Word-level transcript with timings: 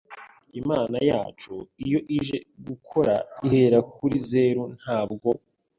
Imana 0.61 0.97
yacu 1.09 1.53
iyo 1.85 1.99
ije 2.17 2.37
gukora 2.67 3.15
ihera 3.45 3.79
kuri 3.95 4.15
zero 4.29 4.61
ntabwo 4.79 5.29